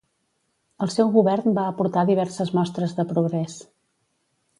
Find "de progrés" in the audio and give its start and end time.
3.01-3.59